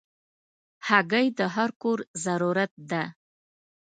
هګۍ 0.87 1.27
د 1.39 1.39
هر 1.55 1.69
کور 1.81 1.99
ضرورت 2.25 2.71
ده. 2.91 3.03